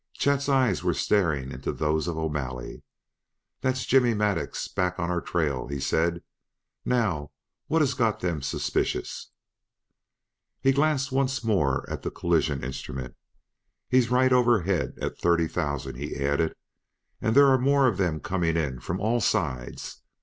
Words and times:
Chet's 0.15 0.49
eyes 0.49 0.83
were 0.83 0.95
staring 0.95 1.51
into 1.51 1.71
those 1.71 2.07
of 2.07 2.17
O'Malley. 2.17 2.81
"That's 3.61 3.85
Jimmy 3.85 4.15
Maddux 4.15 4.67
back 4.73 4.97
on 4.97 5.11
our 5.11 5.21
trail," 5.21 5.67
he 5.67 5.79
said. 5.79 6.23
"Now, 6.83 7.29
what 7.67 7.83
has 7.83 7.93
got 7.93 8.19
them 8.19 8.41
suspicious?" 8.41 9.29
He 10.59 10.71
glanced 10.71 11.11
once 11.11 11.45
at 11.87 12.01
the 12.01 12.09
collision 12.09 12.63
instrument. 12.63 13.15
"He's 13.89 14.09
right 14.09 14.33
overhead 14.33 14.97
at 14.99 15.19
thirty 15.19 15.47
thousand," 15.47 15.97
he 15.97 16.15
added; 16.15 16.55
"and 17.21 17.35
there 17.35 17.45
are 17.49 17.59
more 17.59 17.85
of 17.87 17.97
them 17.97 18.19
coming 18.19 18.57
in 18.57 18.79
from 18.79 18.99
all 18.99 19.21
sides. 19.21 20.01